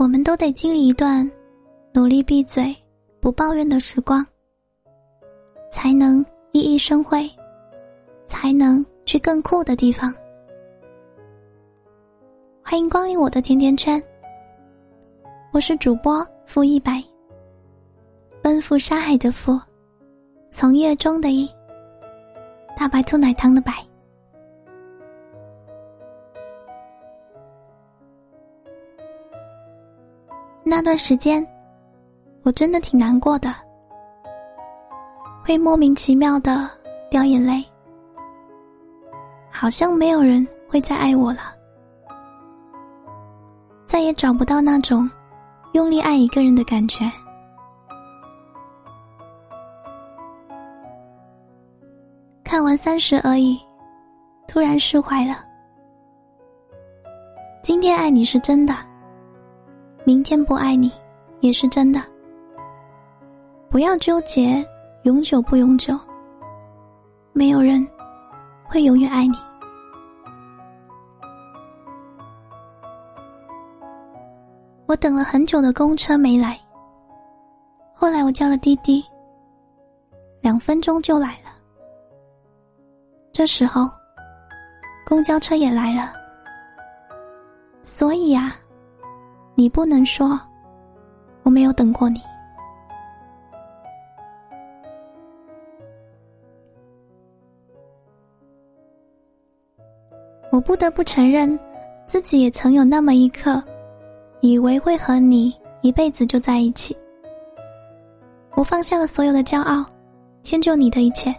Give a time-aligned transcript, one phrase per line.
[0.00, 1.30] 我们都得经历一段
[1.92, 2.74] 努力闭嘴
[3.20, 4.26] 不抱怨的时光，
[5.70, 7.30] 才能熠熠生辉，
[8.26, 10.10] 才能去更酷的地方。
[12.64, 14.02] 欢迎光临我的甜甜圈，
[15.52, 17.04] 我是主播付一白，
[18.40, 19.60] 奔赴沙海的负，
[20.48, 21.46] 从业中的一，
[22.74, 23.74] 大白兔奶糖的白。
[30.62, 31.44] 那段时间，
[32.42, 33.52] 我真的挺难过的，
[35.44, 36.70] 会莫名其妙的
[37.10, 37.64] 掉眼泪，
[39.50, 41.40] 好像没有人会再爱我了，
[43.84, 45.10] 再也找不到那种
[45.72, 47.10] 用力爱一个人的感觉。
[52.44, 53.58] 看完三十而已，
[54.46, 55.44] 突然释怀了。
[57.62, 58.89] 今天爱你是真的。
[60.04, 60.90] 明天不爱你，
[61.40, 62.00] 也是真的。
[63.68, 64.66] 不要纠结
[65.02, 65.96] 永久不永久，
[67.32, 67.86] 没有人
[68.64, 69.36] 会永远爱你。
[74.86, 76.58] 我等了很久的公车没来，
[77.94, 79.04] 后来我叫了滴滴，
[80.40, 81.50] 两分钟就来了。
[83.30, 83.88] 这时候，
[85.06, 86.12] 公交车也来了，
[87.82, 88.56] 所以呀。
[89.54, 90.40] 你不能说
[91.42, 92.20] 我没有等过你。
[100.50, 101.58] 我不得不承认，
[102.06, 103.62] 自己也曾有那么一刻，
[104.40, 106.96] 以为会和你一辈子就在一起。
[108.56, 109.86] 我放下了所有的骄傲，
[110.42, 111.34] 迁就你的一切。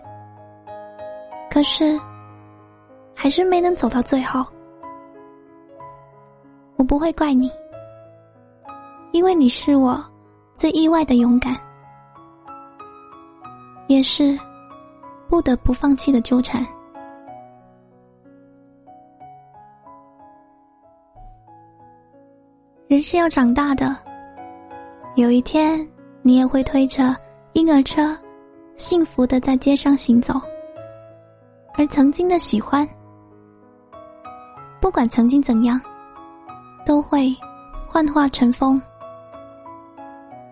[1.51, 1.99] 可是，
[3.13, 4.45] 还是没能走到最后。
[6.77, 7.51] 我不会怪你。
[9.11, 10.03] 因为你是我
[10.55, 11.55] 最意外的勇敢，
[13.87, 14.37] 也是
[15.27, 16.65] 不得不放弃的纠缠。
[22.87, 23.95] 人是要长大的，
[25.15, 25.85] 有一天
[26.21, 27.15] 你也会推着
[27.53, 28.17] 婴儿车，
[28.75, 30.33] 幸福的在街上行走。
[31.73, 32.87] 而曾经的喜欢，
[34.81, 35.79] 不管曾经怎样，
[36.85, 37.33] 都会
[37.87, 38.81] 幻化成风。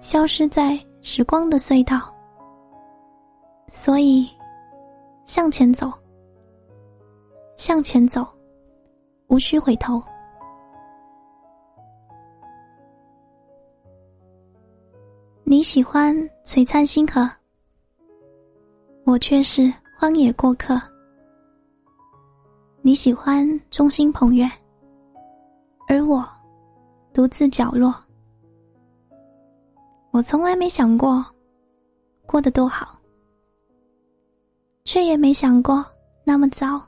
[0.02, 2.14] 消失在时光的隧道，
[3.68, 4.30] 所以
[5.26, 5.92] 向前走，
[7.58, 8.26] 向前走，
[9.28, 10.02] 无需回头。
[15.44, 16.16] 你喜欢
[16.46, 17.30] 璀璨星河，
[19.06, 20.80] 我却是荒野过客。
[22.82, 24.50] 你喜欢众星捧月，
[25.88, 26.26] 而我
[27.14, 27.94] 独自角落。
[30.20, 31.26] 我从来没想过
[32.26, 33.00] 过得多好，
[34.84, 35.86] 却也没想过
[36.26, 36.86] 那么糟。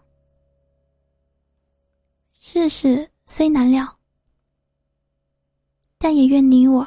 [2.42, 3.88] 世事虽难料，
[5.98, 6.86] 但也愿你我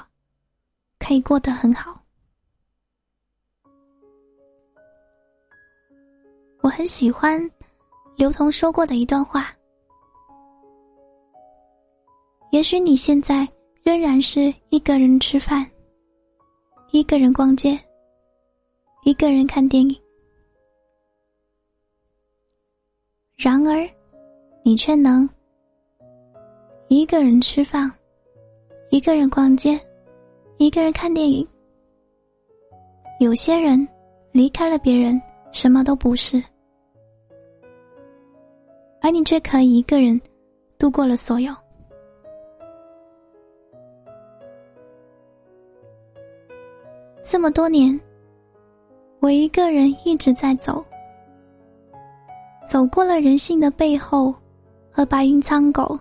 [0.99, 1.99] 可以过得很好。
[6.61, 7.41] 我很喜欢
[8.17, 9.51] 刘同说过的一段话：
[12.51, 13.49] 也许你现在
[13.83, 15.67] 仍然是一个人吃饭。
[16.95, 17.77] 一个人逛街，
[19.03, 20.01] 一个人看电影，
[23.35, 23.85] 然而，
[24.63, 25.29] 你却能
[26.87, 27.91] 一个人吃饭，
[28.91, 29.77] 一个人逛街，
[30.59, 31.45] 一个人看电影。
[33.19, 33.89] 有些人
[34.31, 36.41] 离开了别人，什么都不是，
[39.01, 40.21] 而你却可以一个人
[40.79, 41.53] 度过了所有。
[47.35, 48.01] 这么多年，
[49.19, 50.85] 我一个人一直在走，
[52.65, 54.33] 走过了人性的背后
[54.89, 55.99] 和白云苍狗，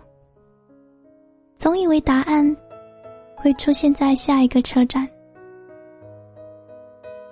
[1.58, 2.56] 总以为答案
[3.34, 5.08] 会出现在下一个车站。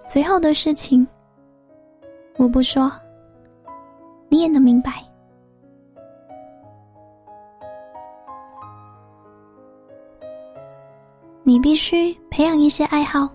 [0.08, 1.06] 随后的事情，
[2.38, 2.90] 我不说，
[4.28, 4.94] 你也能明白。
[11.44, 13.32] 你必须培养一些爱好。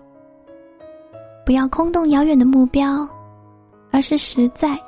[1.48, 3.08] 不要空洞遥远的目标，
[3.90, 4.78] 而是实在，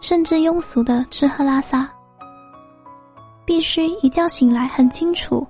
[0.00, 1.86] 甚至庸俗的吃喝拉撒。
[3.44, 5.46] 必须一觉醒来很清楚，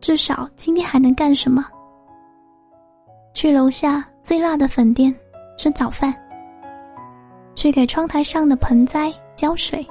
[0.00, 1.66] 至少今天还能干什么？
[3.34, 5.12] 去楼下最辣的粉店
[5.58, 6.14] 吃早饭，
[7.56, 9.84] 去给窗台上的盆栽浇水，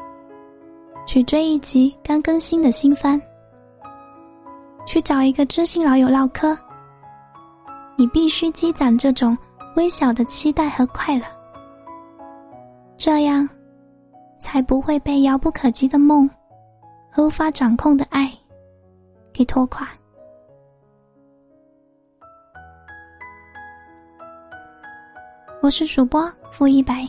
[1.06, 3.22] 去追一集刚更新的新番。
[4.86, 6.58] 去找一个知心老友唠嗑。
[7.98, 9.38] 你必须积攒这种
[9.76, 11.26] 微小的期待和快乐，
[12.96, 13.48] 这样
[14.40, 16.30] 才不会被遥不可及的梦
[17.12, 18.32] 和无法掌控的爱
[19.34, 19.90] 给拖垮。
[25.60, 27.08] 我是主播付一白，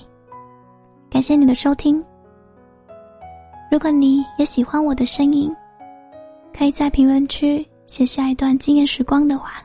[1.10, 2.02] 感谢你的收听。
[3.70, 5.54] 如果你也喜欢我的声音，
[6.56, 9.60] 可以在评论区写下一段惊艳时光的话。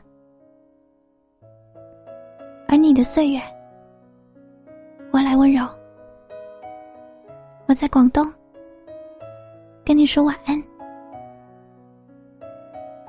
[2.71, 3.42] 而你的岁月，
[5.12, 5.68] 我来温柔。
[7.66, 8.31] 我在广东，
[9.83, 10.69] 跟你说晚安。